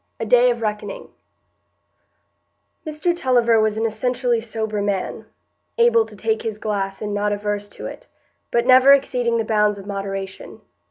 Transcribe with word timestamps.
A 0.19 0.25
Day 0.25 0.49
of 0.49 0.63
Reckoning 0.63 1.09
Mr 2.87 3.15
Tulliver 3.15 3.59
was 3.61 3.77
an 3.77 3.85
essentially 3.85 4.41
sober 4.41 4.81
man,—able 4.81 6.07
to 6.07 6.15
take 6.15 6.41
his 6.41 6.57
glass 6.57 7.03
and 7.03 7.13
not 7.13 7.31
averse 7.31 7.69
to 7.69 7.85
it, 7.85 8.07
but 8.49 8.65
never 8.65 8.93
exceeding 8.93 9.37
the 9.37 9.45
bounds 9.45 9.77
of 9.77 9.85
moderation. 9.85 10.61